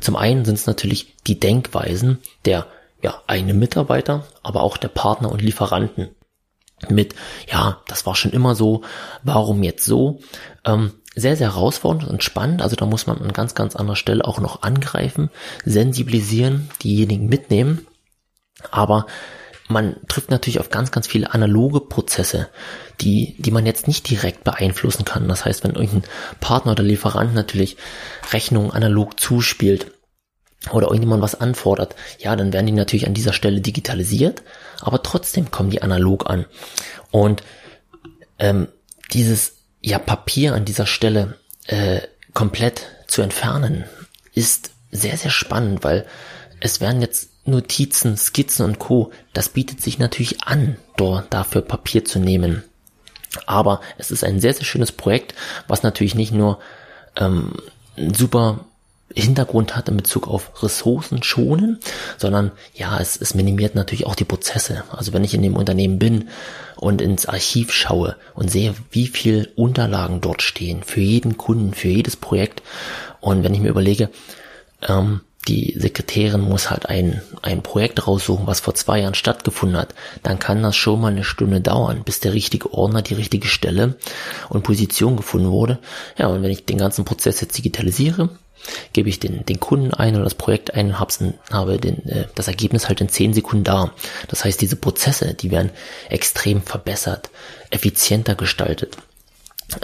Zum 0.00 0.16
einen 0.16 0.44
sind 0.44 0.56
es 0.56 0.66
natürlich 0.66 1.14
die 1.28 1.38
Denkweisen 1.38 2.18
der 2.46 2.66
ja, 3.02 3.22
eigenen 3.26 3.58
Mitarbeiter, 3.58 4.24
aber 4.42 4.62
auch 4.62 4.76
der 4.76 4.88
Partner 4.88 5.30
und 5.30 5.42
Lieferanten 5.42 6.10
mit, 6.88 7.14
ja, 7.50 7.80
das 7.88 8.06
war 8.06 8.14
schon 8.14 8.32
immer 8.32 8.54
so, 8.54 8.82
warum 9.22 9.62
jetzt 9.62 9.84
so? 9.84 10.20
Ähm, 10.64 10.92
sehr, 11.14 11.36
sehr 11.36 11.54
herausfordernd 11.54 12.08
und 12.08 12.24
spannend. 12.24 12.62
Also 12.62 12.76
da 12.76 12.86
muss 12.86 13.06
man 13.06 13.18
an 13.18 13.32
ganz, 13.32 13.54
ganz 13.54 13.76
anderer 13.76 13.96
Stelle 13.96 14.24
auch 14.24 14.40
noch 14.40 14.62
angreifen, 14.62 15.30
sensibilisieren, 15.64 16.70
diejenigen 16.82 17.28
mitnehmen. 17.28 17.86
Aber 18.70 19.06
man 19.68 19.96
trifft 20.08 20.30
natürlich 20.30 20.60
auf 20.60 20.70
ganz, 20.70 20.90
ganz 20.90 21.06
viele 21.06 21.32
analoge 21.32 21.80
Prozesse, 21.80 22.48
die, 23.00 23.36
die 23.38 23.50
man 23.50 23.66
jetzt 23.66 23.86
nicht 23.86 24.08
direkt 24.08 24.44
beeinflussen 24.44 25.04
kann. 25.04 25.28
Das 25.28 25.44
heißt, 25.44 25.64
wenn 25.64 25.74
irgendein 25.74 26.10
Partner 26.40 26.72
oder 26.72 26.82
Lieferant 26.82 27.34
natürlich 27.34 27.76
Rechnungen 28.32 28.72
analog 28.72 29.20
zuspielt, 29.20 29.92
oder 30.72 30.88
irgendjemand 30.88 31.22
was 31.22 31.40
anfordert, 31.40 31.94
ja, 32.18 32.36
dann 32.36 32.52
werden 32.52 32.66
die 32.66 32.72
natürlich 32.72 33.06
an 33.06 33.14
dieser 33.14 33.32
Stelle 33.32 33.60
digitalisiert, 33.60 34.42
aber 34.80 35.02
trotzdem 35.02 35.50
kommen 35.50 35.70
die 35.70 35.82
analog 35.82 36.28
an. 36.28 36.44
Und 37.10 37.42
ähm, 38.38 38.68
dieses 39.12 39.56
ja 39.80 39.98
Papier 39.98 40.54
an 40.54 40.64
dieser 40.64 40.86
Stelle 40.86 41.36
äh, 41.66 42.00
komplett 42.34 42.86
zu 43.06 43.22
entfernen, 43.22 43.84
ist 44.34 44.72
sehr, 44.90 45.16
sehr 45.16 45.30
spannend, 45.30 45.82
weil 45.82 46.06
es 46.60 46.80
werden 46.80 47.00
jetzt 47.00 47.30
Notizen, 47.44 48.16
Skizzen 48.16 48.64
und 48.64 48.78
Co. 48.78 49.12
Das 49.32 49.48
bietet 49.48 49.80
sich 49.80 49.98
natürlich 49.98 50.42
an, 50.42 50.76
dort 50.96 51.32
dafür 51.32 51.62
Papier 51.62 52.04
zu 52.04 52.18
nehmen. 52.18 52.62
Aber 53.46 53.80
es 53.96 54.10
ist 54.10 54.24
ein 54.24 54.40
sehr, 54.40 54.54
sehr 54.54 54.64
schönes 54.64 54.92
Projekt, 54.92 55.34
was 55.68 55.82
natürlich 55.82 56.14
nicht 56.14 56.32
nur 56.32 56.58
ähm, 57.16 57.54
super 57.96 58.66
Hintergrund 59.14 59.76
hat 59.76 59.88
in 59.88 59.96
Bezug 59.96 60.28
auf 60.28 60.62
Ressourcen 60.62 61.22
schonen, 61.22 61.80
sondern 62.16 62.52
ja, 62.74 62.98
es, 63.00 63.16
es 63.20 63.34
minimiert 63.34 63.74
natürlich 63.74 64.06
auch 64.06 64.14
die 64.14 64.24
Prozesse. 64.24 64.84
Also 64.90 65.12
wenn 65.12 65.24
ich 65.24 65.34
in 65.34 65.42
dem 65.42 65.56
Unternehmen 65.56 65.98
bin 65.98 66.28
und 66.76 67.02
ins 67.02 67.26
Archiv 67.26 67.72
schaue 67.72 68.16
und 68.34 68.50
sehe, 68.50 68.74
wie 68.90 69.08
viel 69.08 69.50
Unterlagen 69.56 70.20
dort 70.20 70.42
stehen 70.42 70.82
für 70.84 71.00
jeden 71.00 71.36
Kunden, 71.36 71.74
für 71.74 71.88
jedes 71.88 72.16
Projekt 72.16 72.62
und 73.20 73.42
wenn 73.42 73.54
ich 73.54 73.60
mir 73.60 73.70
überlege, 73.70 74.10
ähm, 74.88 75.20
die 75.50 75.74
Sekretärin 75.76 76.40
muss 76.40 76.70
halt 76.70 76.86
ein, 76.86 77.22
ein 77.42 77.62
Projekt 77.62 78.06
raussuchen, 78.06 78.46
was 78.46 78.60
vor 78.60 78.74
zwei 78.74 79.00
Jahren 79.00 79.14
stattgefunden 79.14 79.76
hat, 79.76 79.94
dann 80.22 80.38
kann 80.38 80.62
das 80.62 80.76
schon 80.76 81.00
mal 81.00 81.08
eine 81.08 81.24
Stunde 81.24 81.60
dauern, 81.60 82.02
bis 82.04 82.20
der 82.20 82.32
richtige 82.32 82.72
Ordner, 82.72 83.02
die 83.02 83.14
richtige 83.14 83.48
Stelle 83.48 83.96
und 84.48 84.62
Position 84.62 85.16
gefunden 85.16 85.50
wurde. 85.50 85.80
Ja, 86.16 86.28
und 86.28 86.42
wenn 86.42 86.52
ich 86.52 86.66
den 86.66 86.78
ganzen 86.78 87.04
Prozess 87.04 87.40
jetzt 87.40 87.58
digitalisiere, 87.58 88.28
gebe 88.92 89.08
ich 89.08 89.18
den, 89.18 89.44
den 89.44 89.58
Kunden 89.58 89.92
ein 89.92 90.14
oder 90.14 90.24
das 90.24 90.34
Projekt 90.34 90.72
ein 90.74 90.88
und 90.88 91.00
hab's, 91.00 91.18
habe 91.50 91.78
den, 91.78 92.06
äh, 92.06 92.26
das 92.36 92.46
Ergebnis 92.46 92.86
halt 92.86 93.00
in 93.00 93.08
zehn 93.08 93.32
Sekunden 93.34 93.64
da. 93.64 93.92
Das 94.28 94.44
heißt, 94.44 94.60
diese 94.60 94.76
Prozesse, 94.76 95.34
die 95.34 95.50
werden 95.50 95.70
extrem 96.08 96.62
verbessert, 96.62 97.30
effizienter 97.70 98.36
gestaltet. 98.36 98.96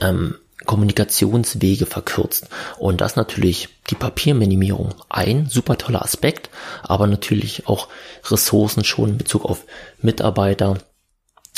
Ähm, 0.00 0.36
Kommunikationswege 0.66 1.86
verkürzt. 1.86 2.48
Und 2.78 3.00
das 3.00 3.16
natürlich 3.16 3.68
die 3.90 3.94
Papierminimierung. 3.94 4.94
Ein 5.08 5.46
super 5.48 5.78
toller 5.78 6.02
Aspekt, 6.02 6.50
aber 6.82 7.06
natürlich 7.06 7.66
auch 7.66 7.88
Ressourcen 8.24 8.84
schon 8.84 9.10
in 9.10 9.18
Bezug 9.18 9.44
auf 9.44 9.64
Mitarbeiter 10.02 10.78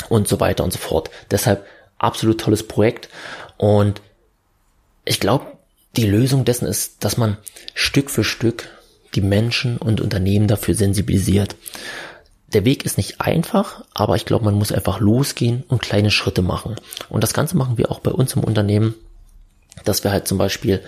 und 0.07 0.27
so 0.27 0.39
weiter 0.39 0.63
und 0.63 0.71
so 0.71 0.79
fort. 0.79 1.09
Deshalb 1.31 1.65
absolut 1.97 2.39
tolles 2.39 2.63
Projekt. 2.63 3.09
Und 3.57 4.01
ich 5.05 5.19
glaube, 5.19 5.45
die 5.95 6.05
Lösung 6.05 6.45
dessen 6.45 6.67
ist, 6.67 7.03
dass 7.03 7.17
man 7.17 7.37
Stück 7.73 8.09
für 8.09 8.23
Stück 8.23 8.69
die 9.15 9.21
Menschen 9.21 9.77
und 9.77 10.01
Unternehmen 10.01 10.47
dafür 10.47 10.75
sensibilisiert. 10.75 11.55
Der 12.53 12.65
Weg 12.65 12.85
ist 12.85 12.97
nicht 12.97 13.21
einfach, 13.21 13.83
aber 13.93 14.15
ich 14.15 14.25
glaube, 14.25 14.45
man 14.45 14.55
muss 14.55 14.71
einfach 14.71 14.99
losgehen 14.99 15.63
und 15.67 15.81
kleine 15.81 16.11
Schritte 16.11 16.41
machen. 16.41 16.75
Und 17.09 17.23
das 17.23 17.33
Ganze 17.33 17.57
machen 17.57 17.77
wir 17.77 17.91
auch 17.91 17.99
bei 17.99 18.11
uns 18.11 18.33
im 18.33 18.43
Unternehmen, 18.43 18.95
dass 19.85 20.03
wir 20.03 20.11
halt 20.11 20.27
zum 20.27 20.37
Beispiel 20.37 20.81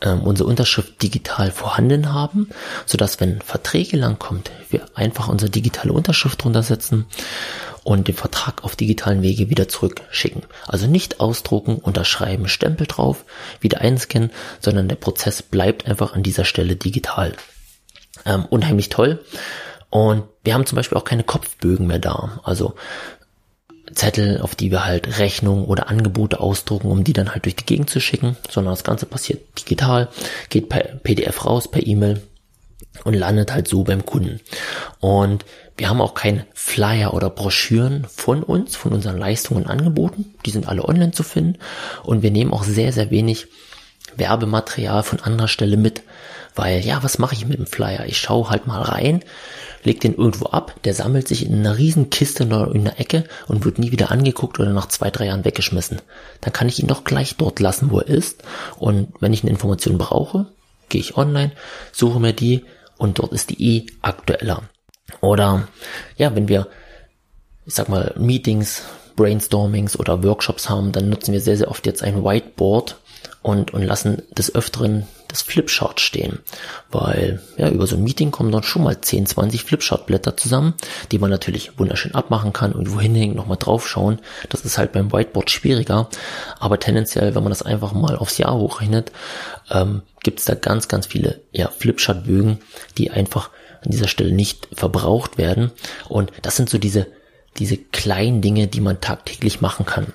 ähm, 0.00 0.22
unsere 0.22 0.48
Unterschrift 0.48 1.02
digital 1.02 1.50
vorhanden 1.50 2.12
haben, 2.12 2.48
so 2.86 2.96
dass 2.96 3.20
wenn 3.20 3.40
Verträge 3.40 3.96
langkommt, 3.96 4.50
wir 4.70 4.86
einfach 4.94 5.28
unsere 5.28 5.50
digitale 5.50 5.92
Unterschrift 5.92 6.44
drunter 6.44 6.62
setzen 6.62 7.06
und 7.82 8.08
den 8.08 8.14
Vertrag 8.14 8.64
auf 8.64 8.76
digitalen 8.76 9.22
Wege 9.22 9.50
wieder 9.50 9.68
zurückschicken. 9.68 10.42
Also 10.66 10.86
nicht 10.86 11.20
ausdrucken, 11.20 11.76
unterschreiben, 11.76 12.48
Stempel 12.48 12.86
drauf, 12.86 13.24
wieder 13.60 13.80
einscannen, 13.80 14.30
sondern 14.60 14.88
der 14.88 14.96
Prozess 14.96 15.42
bleibt 15.42 15.86
einfach 15.86 16.14
an 16.14 16.22
dieser 16.22 16.44
Stelle 16.44 16.76
digital. 16.76 17.34
Ähm, 18.24 18.46
unheimlich 18.46 18.88
toll. 18.88 19.20
Und 19.94 20.24
wir 20.42 20.54
haben 20.54 20.66
zum 20.66 20.74
Beispiel 20.74 20.98
auch 20.98 21.04
keine 21.04 21.22
Kopfbögen 21.22 21.86
mehr 21.86 22.00
da. 22.00 22.40
Also 22.42 22.74
Zettel, 23.92 24.40
auf 24.40 24.56
die 24.56 24.72
wir 24.72 24.84
halt 24.84 25.20
Rechnungen 25.20 25.66
oder 25.66 25.88
Angebote 25.88 26.40
ausdrucken, 26.40 26.90
um 26.90 27.04
die 27.04 27.12
dann 27.12 27.30
halt 27.30 27.44
durch 27.44 27.54
die 27.54 27.64
Gegend 27.64 27.90
zu 27.90 28.00
schicken, 28.00 28.36
sondern 28.50 28.72
das 28.72 28.82
Ganze 28.82 29.06
passiert 29.06 29.56
digital, 29.56 30.08
geht 30.48 30.68
per 30.68 30.80
PDF 30.80 31.44
raus, 31.44 31.70
per 31.70 31.86
E-Mail 31.86 32.20
und 33.04 33.14
landet 33.14 33.52
halt 33.52 33.68
so 33.68 33.84
beim 33.84 34.04
Kunden. 34.04 34.40
Und 34.98 35.44
wir 35.76 35.88
haben 35.88 36.00
auch 36.00 36.14
kein 36.14 36.44
Flyer 36.54 37.14
oder 37.14 37.30
Broschüren 37.30 38.04
von 38.08 38.42
uns, 38.42 38.74
von 38.74 38.94
unseren 38.94 39.18
Leistungen 39.18 39.62
und 39.62 39.70
Angeboten. 39.70 40.34
Die 40.44 40.50
sind 40.50 40.66
alle 40.66 40.84
online 40.84 41.12
zu 41.12 41.22
finden. 41.22 41.60
Und 42.02 42.22
wir 42.22 42.32
nehmen 42.32 42.52
auch 42.52 42.64
sehr, 42.64 42.92
sehr 42.92 43.12
wenig 43.12 43.46
Werbematerial 44.16 45.04
von 45.04 45.20
anderer 45.20 45.48
Stelle 45.48 45.76
mit. 45.76 46.02
Weil, 46.56 46.80
ja, 46.80 47.04
was 47.04 47.18
mache 47.18 47.34
ich 47.34 47.46
mit 47.46 47.58
dem 47.58 47.66
Flyer? 47.66 48.06
Ich 48.06 48.18
schaue 48.18 48.50
halt 48.50 48.66
mal 48.66 48.82
rein, 48.82 49.24
leg 49.84 50.00
den 50.00 50.14
irgendwo 50.14 50.46
ab, 50.46 50.74
der 50.84 50.94
sammelt 50.94 51.28
sich 51.28 51.46
in 51.46 51.54
einer 51.54 51.78
riesen 51.78 52.10
Kiste 52.10 52.44
in 52.44 52.52
einer 52.52 52.98
Ecke 52.98 53.24
und 53.46 53.64
wird 53.64 53.78
nie 53.78 53.92
wieder 53.92 54.10
angeguckt 54.10 54.58
oder 54.58 54.72
nach 54.72 54.88
zwei, 54.88 55.10
drei 55.10 55.26
Jahren 55.26 55.44
weggeschmissen. 55.44 56.00
Dann 56.40 56.52
kann 56.52 56.68
ich 56.68 56.80
ihn 56.80 56.88
doch 56.88 57.04
gleich 57.04 57.36
dort 57.36 57.60
lassen, 57.60 57.90
wo 57.90 58.00
er 58.00 58.08
ist. 58.08 58.42
Und 58.78 59.08
wenn 59.20 59.32
ich 59.32 59.42
eine 59.42 59.50
Information 59.50 59.98
brauche, 59.98 60.46
gehe 60.88 61.00
ich 61.00 61.16
online, 61.16 61.52
suche 61.92 62.18
mir 62.18 62.32
die 62.32 62.64
und 62.96 63.18
dort 63.18 63.32
ist 63.32 63.50
die 63.50 63.62
eh 63.62 63.86
aktueller. 64.02 64.62
Oder 65.20 65.68
ja, 66.16 66.34
wenn 66.34 66.48
wir, 66.48 66.66
ich 67.66 67.74
sag 67.74 67.88
mal, 67.88 68.14
Meetings, 68.18 68.82
Brainstormings 69.16 69.98
oder 69.98 70.22
Workshops 70.24 70.68
haben, 70.68 70.92
dann 70.92 71.08
nutzen 71.08 71.32
wir 71.32 71.40
sehr, 71.40 71.56
sehr 71.56 71.70
oft 71.70 71.86
jetzt 71.86 72.02
ein 72.02 72.24
Whiteboard 72.24 72.96
und, 73.42 73.72
und 73.72 73.82
lassen 73.82 74.22
des 74.36 74.54
Öfteren 74.54 75.06
das 75.34 75.42
Flipchart 75.42 76.00
stehen. 76.00 76.38
Weil 76.92 77.42
ja, 77.56 77.68
über 77.68 77.88
so 77.88 77.96
ein 77.96 78.04
Meeting 78.04 78.30
kommen 78.30 78.52
dann 78.52 78.62
schon 78.62 78.84
mal 78.84 79.00
10, 79.00 79.26
20 79.26 79.64
Flipchart-Blätter 79.64 80.36
zusammen, 80.36 80.74
die 81.10 81.18
man 81.18 81.28
natürlich 81.28 81.76
wunderschön 81.76 82.14
abmachen 82.14 82.52
kann 82.52 82.72
und 82.72 82.92
wohin 82.94 83.16
hängen, 83.16 83.34
nochmal 83.34 83.58
draufschauen. 83.58 84.20
Das 84.48 84.64
ist 84.64 84.78
halt 84.78 84.92
beim 84.92 85.12
Whiteboard 85.12 85.50
schwieriger. 85.50 86.08
Aber 86.60 86.78
tendenziell, 86.78 87.34
wenn 87.34 87.42
man 87.42 87.50
das 87.50 87.62
einfach 87.62 87.92
mal 87.92 88.16
aufs 88.16 88.38
Jahr 88.38 88.54
hochrechnet, 88.54 89.10
ähm, 89.70 90.02
gibt 90.22 90.38
es 90.38 90.44
da 90.44 90.54
ganz, 90.54 90.86
ganz 90.86 91.06
viele 91.06 91.40
ja, 91.50 91.68
Flipchart-Bögen, 91.68 92.60
die 92.96 93.10
einfach 93.10 93.50
an 93.82 93.90
dieser 93.90 94.08
Stelle 94.08 94.32
nicht 94.32 94.68
verbraucht 94.72 95.36
werden. 95.36 95.72
Und 96.08 96.30
das 96.42 96.54
sind 96.54 96.70
so 96.70 96.78
diese, 96.78 97.08
diese 97.58 97.76
kleinen 97.76 98.40
Dinge, 98.40 98.68
die 98.68 98.80
man 98.80 99.00
tagtäglich 99.00 99.60
machen 99.60 99.84
kann. 99.84 100.12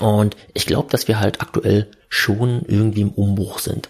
Und 0.00 0.36
ich 0.54 0.66
glaube, 0.66 0.88
dass 0.90 1.08
wir 1.08 1.20
halt 1.20 1.40
aktuell 1.40 1.86
schon 2.08 2.62
irgendwie 2.66 3.02
im 3.02 3.10
Umbruch 3.10 3.60
sind. 3.60 3.88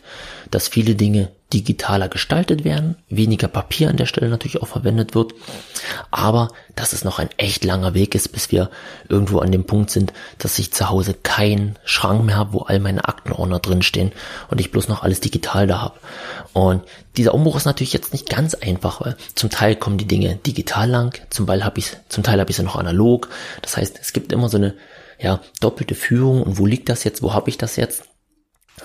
Dass 0.51 0.69
viele 0.69 0.95
Dinge 0.95 1.31
digitaler 1.53 2.09
gestaltet 2.09 2.65
werden, 2.65 2.97
weniger 3.09 3.49
Papier 3.49 3.89
an 3.89 3.97
der 3.97 4.07
Stelle 4.07 4.29
natürlich 4.29 4.63
auch 4.63 4.69
verwendet 4.69 5.15
wird, 5.15 5.33
aber 6.11 6.51
dass 6.77 6.93
es 6.93 7.03
noch 7.03 7.19
ein 7.19 7.29
echt 7.39 7.65
langer 7.65 7.95
Weg 7.95 8.15
ist, 8.15 8.29
bis 8.29 8.53
wir 8.53 8.71
irgendwo 9.09 9.41
an 9.41 9.51
dem 9.51 9.65
Punkt 9.65 9.91
sind, 9.91 10.13
dass 10.39 10.59
ich 10.59 10.73
zu 10.73 10.89
Hause 10.91 11.15
keinen 11.15 11.77
Schrank 11.85 12.25
mehr 12.25 12.37
habe, 12.37 12.53
wo 12.53 12.59
all 12.61 12.79
meine 12.79 13.09
Aktenordner 13.09 13.59
drinstehen 13.59 14.13
und 14.49 14.61
ich 14.61 14.71
bloß 14.71 14.89
noch 14.89 15.03
alles 15.03 15.21
digital 15.21 15.67
da 15.67 15.81
habe. 15.81 15.99
Und 16.53 16.83
dieser 17.17 17.35
Umbruch 17.35 17.57
ist 17.57 17.65
natürlich 17.65 17.93
jetzt 17.93 18.13
nicht 18.13 18.29
ganz 18.29 18.55
einfach, 18.55 19.01
weil 19.01 19.17
zum 19.35 19.51
Teil 19.51 19.75
kommen 19.75 19.99
die 19.99 20.07
Dinge 20.07 20.37
digital 20.37 20.89
lang, 20.89 21.21
zum 21.31 21.47
Teil 21.47 21.65
habe 21.65 21.79
ich 21.81 21.97
zum 22.09 22.23
Teil 22.23 22.39
habe 22.39 22.51
ich 22.51 22.57
sie 22.57 22.63
noch 22.63 22.77
analog. 22.77 23.29
Das 23.63 23.77
heißt, 23.77 23.99
es 24.01 24.13
gibt 24.13 24.33
immer 24.33 24.49
so 24.49 24.57
eine 24.57 24.75
ja, 25.21 25.41
doppelte 25.61 25.95
Führung 25.95 26.43
und 26.43 26.59
wo 26.59 26.67
liegt 26.67 26.89
das 26.89 27.05
jetzt, 27.05 27.23
wo 27.23 27.35
habe 27.35 27.51
ich 27.51 27.59
das 27.59 27.77
jetzt? 27.77 28.05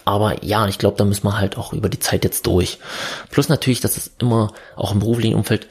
Aber 0.03 0.43
ja, 0.43 0.67
ich 0.67 0.77
glaube, 0.77 0.97
da 0.97 1.05
müssen 1.05 1.23
wir 1.23 1.37
halt 1.39 1.57
auch 1.57 1.71
über 1.71 1.87
die 1.87 1.99
Zeit 1.99 2.25
jetzt 2.25 2.45
durch. 2.45 2.79
Plus 3.31 3.47
natürlich, 3.47 3.79
dass 3.79 3.95
es 3.95 4.11
immer, 4.19 4.51
auch 4.75 4.91
im 4.91 4.99
beruflichen 4.99 5.35
Umfeld, 5.35 5.67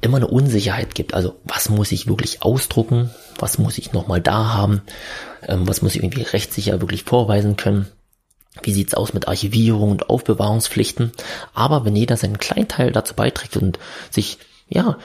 immer 0.00 0.18
eine 0.18 0.28
Unsicherheit 0.28 0.94
gibt. 0.94 1.14
Also 1.14 1.34
was 1.44 1.68
muss 1.68 1.90
ich 1.90 2.06
wirklich 2.06 2.42
ausdrucken? 2.42 3.10
Was 3.38 3.58
muss 3.58 3.78
ich 3.78 3.92
nochmal 3.92 4.20
da 4.20 4.52
haben? 4.52 4.82
Ähm, 5.48 5.66
was 5.66 5.82
muss 5.82 5.96
ich 5.96 6.02
irgendwie 6.02 6.22
rechtssicher 6.22 6.80
wirklich 6.80 7.04
vorweisen 7.04 7.56
können? 7.56 7.88
Wie 8.62 8.72
sieht's 8.72 8.94
aus 8.94 9.14
mit 9.14 9.26
Archivierung 9.26 9.90
und 9.90 10.10
Aufbewahrungspflichten? 10.10 11.10
Aber 11.54 11.84
wenn 11.84 11.96
jeder 11.96 12.16
seinen 12.16 12.38
kleinen 12.38 12.68
Teil 12.68 12.92
dazu 12.92 13.14
beiträgt 13.14 13.56
und 13.56 13.78
sich, 14.10 14.38
ja, 14.68 14.98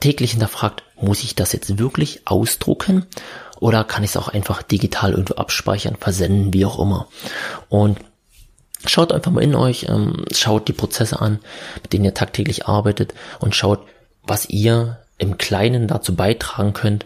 täglich 0.00 0.32
hinterfragt, 0.32 0.82
muss 1.00 1.22
ich 1.22 1.34
das 1.34 1.52
jetzt 1.52 1.78
wirklich 1.78 2.26
ausdrucken? 2.26 3.06
Oder 3.60 3.84
kann 3.84 4.02
ich 4.02 4.10
es 4.10 4.16
auch 4.16 4.28
einfach 4.28 4.62
digital 4.62 5.12
irgendwo 5.12 5.34
abspeichern, 5.34 5.96
versenden, 5.96 6.52
wie 6.52 6.64
auch 6.64 6.80
immer? 6.80 7.06
Und 7.68 7.98
Schaut 8.86 9.12
einfach 9.12 9.30
mal 9.30 9.42
in 9.42 9.54
euch, 9.54 9.86
ähm, 9.88 10.24
schaut 10.32 10.66
die 10.68 10.72
Prozesse 10.72 11.20
an, 11.20 11.40
mit 11.82 11.92
denen 11.92 12.06
ihr 12.06 12.14
tagtäglich 12.14 12.66
arbeitet 12.66 13.12
und 13.38 13.54
schaut, 13.54 13.80
was 14.22 14.48
ihr 14.48 14.98
im 15.18 15.36
Kleinen 15.36 15.86
dazu 15.86 16.14
beitragen 16.16 16.72
könnt, 16.72 17.04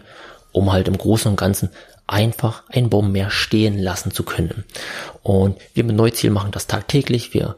um 0.53 0.71
halt 0.71 0.87
im 0.87 0.97
Großen 0.97 1.29
und 1.29 1.35
Ganzen 1.35 1.69
einfach 2.07 2.63
einen 2.69 2.89
Baum 2.89 3.11
mehr 3.11 3.29
stehen 3.29 3.77
lassen 3.77 4.11
zu 4.11 4.23
können. 4.23 4.63
Und 5.21 5.57
wir 5.73 5.83
mit 5.83 5.97
Neuziel 5.97 6.29
machen 6.29 6.51
das 6.51 6.67
tagtäglich. 6.67 7.33
Wir, 7.33 7.57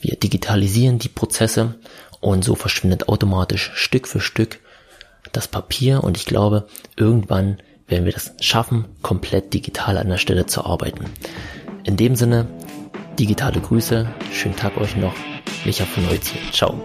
wir 0.00 0.14
digitalisieren 0.14 1.00
die 1.00 1.08
Prozesse 1.08 1.74
und 2.20 2.44
so 2.44 2.54
verschwindet 2.54 3.08
automatisch 3.08 3.72
Stück 3.74 4.06
für 4.06 4.20
Stück 4.20 4.60
das 5.32 5.48
Papier 5.48 6.04
und 6.04 6.16
ich 6.16 6.26
glaube, 6.26 6.68
irgendwann 6.96 7.58
werden 7.88 8.04
wir 8.04 8.12
das 8.12 8.34
schaffen, 8.40 8.84
komplett 9.02 9.52
digital 9.54 9.98
an 9.98 10.08
der 10.08 10.18
Stelle 10.18 10.46
zu 10.46 10.64
arbeiten. 10.64 11.06
In 11.84 11.96
dem 11.96 12.16
Sinne, 12.16 12.46
digitale 13.18 13.60
Grüße, 13.60 14.08
schönen 14.32 14.56
Tag 14.56 14.76
euch 14.76 14.96
noch, 14.96 15.14
Micha 15.64 15.84
von 15.84 16.04
Neuziel. 16.04 16.40
Ciao. 16.52 16.80